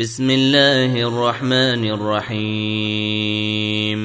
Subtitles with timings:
[0.00, 4.00] بسم الله الرحمن الرحيم.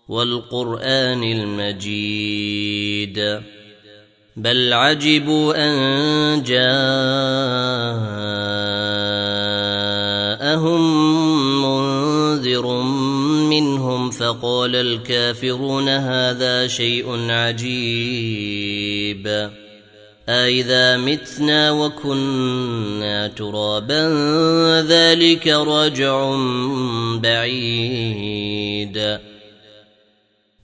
[0.08, 3.40] والقرآن المجيد.
[4.36, 6.76] بل عجبوا أن جاءهم
[11.64, 12.82] منذر
[13.50, 19.50] منهم فقال الكافرون هذا شيء عجيب.
[20.30, 24.08] أإذا متنا وكنا ترابا
[24.82, 26.36] ذلك رجع
[27.16, 29.20] بعيد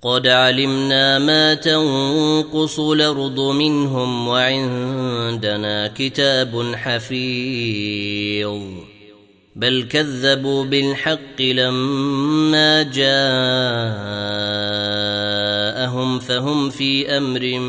[0.01, 8.62] قد علمنا ما تنقص الأرض منهم وعندنا كتاب حفيظ
[9.55, 12.81] بل كذبوا بالحق لما
[15.81, 17.59] جاءهم فهم في أمر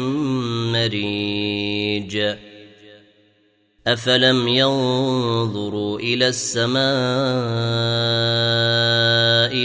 [0.73, 2.37] مريج.
[3.87, 6.83] أفلم ينظروا إلى السماء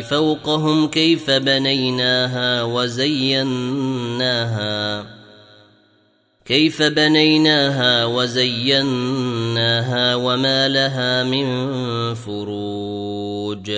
[0.01, 3.85] فوقهم كيف بنيناها وزيناها؟
[6.45, 9.35] كيف بنيناها وزيناها
[10.15, 11.45] وما لها من
[12.13, 13.71] فروج؟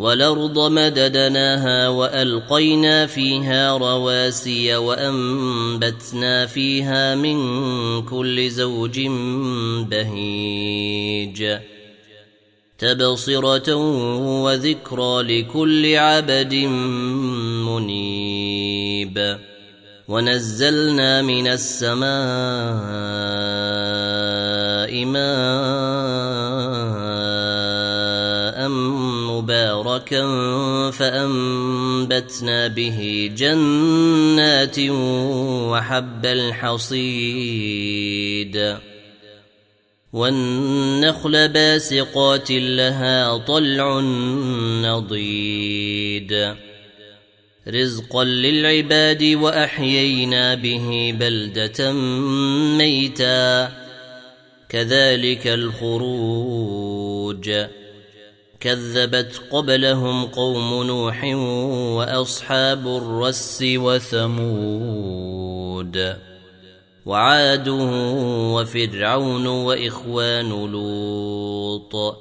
[0.00, 7.36] والأرض مددناها وألقينا فيها رواسي وأنبتنا فيها من
[8.02, 9.00] كل زوج
[9.90, 11.58] بهيج.
[12.78, 13.74] تبصرة
[14.44, 16.54] وذكرى لكل عبد
[17.68, 19.38] منيب.
[20.08, 22.00] ونزلنا من السماء
[25.04, 25.29] ماء
[30.12, 34.78] مباركا فانبتنا به جنات
[35.70, 37.76] وحب الحصيد
[40.12, 44.00] والنخل باسقات لها طلع
[44.82, 46.54] نضيد
[47.68, 51.92] رزقا للعباد واحيينا به بلده
[52.78, 53.72] ميتا
[54.68, 56.50] كذلك الخروج
[58.60, 61.24] كذبت قبلهم قوم نوح
[61.96, 65.30] وأصحاب الرس وثمود
[67.06, 67.68] وعاد
[68.54, 72.16] وفرعون وإخوان لوط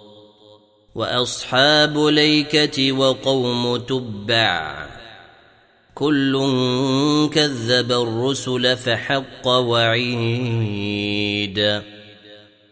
[0.96, 4.88] وأصحاب ليكة وقوم تبع
[5.96, 6.40] كل
[7.34, 10.80] كذب الرسل فحق وعيد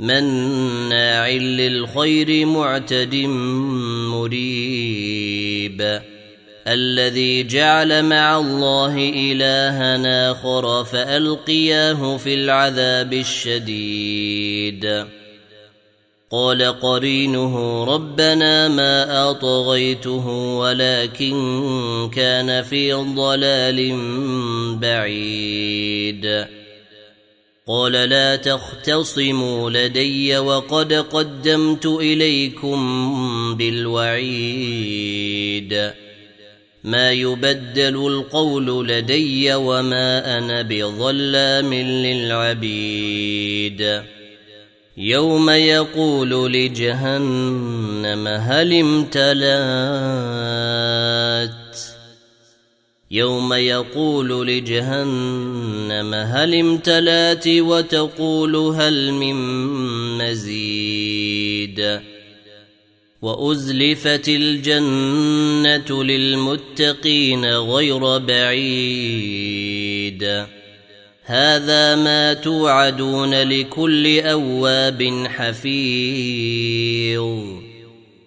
[0.00, 3.14] مناع للخير معتد
[4.10, 6.00] مريب.
[6.66, 15.06] الذي جعل مع الله الها آخر فألقياه في العذاب الشديد.
[16.30, 20.28] قال قرينه ربنا ما أطغيته
[20.58, 23.96] ولكن كان في ضلال
[24.80, 26.46] بعيد.
[27.68, 32.80] قال لا تختصموا لدي وقد قدمت إليكم
[33.56, 35.12] بالوعيد.
[36.84, 43.22] ما يبدل القول لدي وما أنا بظلام للعبيد.
[44.96, 50.22] يوم يقول لجهنم هل امتلأت
[53.12, 59.34] يوم يقول لجهنم هل امتلأت وتقول هل من
[60.18, 62.00] مزيد
[63.22, 69.82] وأزلفت الجنة للمتقين غير بعيد
[71.24, 77.22] هذا ما توعدون لكل أواب حفيظ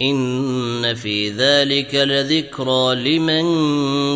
[0.00, 3.46] ان في ذلك لذكرى لمن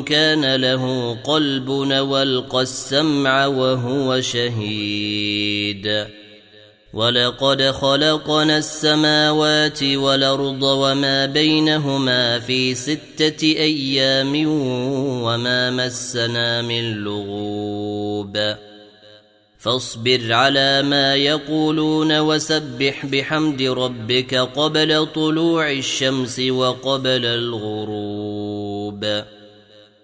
[0.02, 6.06] كان له قلب والقى السمع وهو شهيد
[6.92, 14.46] ولقد خلقنا السماوات والارض وما بينهما في سته أيام
[15.22, 18.38] وما مسنا من لغوب
[19.60, 29.24] فاصبر على ما يقولون وسبح بحمد ربك قبل طلوع الشمس وقبل الغروب.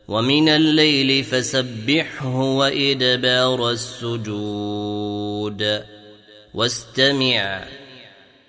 [0.08, 5.82] ومن الليل فسبحه وإدبار السجود.
[6.54, 7.64] واستمع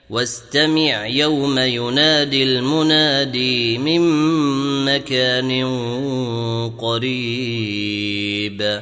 [0.10, 4.02] واستمع يوم ينادي المنادي من
[4.86, 5.52] مكان
[6.80, 8.82] قريب.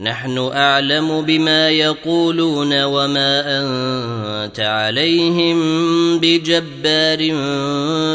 [0.00, 5.58] نحن أعلم بما يقولون وما أنت عليهم
[6.18, 7.18] بجبار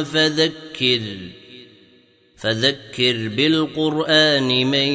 [0.06, 1.02] فذكر
[2.38, 4.88] فذكر بالقرآن من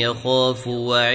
[0.00, 1.14] يخاف وعيد.